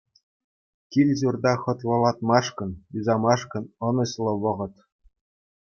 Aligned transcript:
Кил-ҫурта 0.95 1.51
хӑтлӑлатмашкӑн, 1.65 2.71
юсамашкӑн 3.01 3.65
ӑнӑҫлӑ 3.91 4.33
вӑхӑт. 4.47 4.75